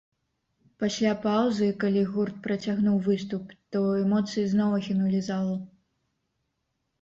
Пасля 0.83 1.09
паўзы, 1.25 1.67
калі 1.83 2.01
гурт 2.15 2.39
працягнуў 2.47 2.97
выступ, 3.09 3.53
то 3.77 3.83
эмоцыі 4.05 4.47
зноў 4.55 4.69
ахінулі 4.79 5.21
залу. 5.29 5.55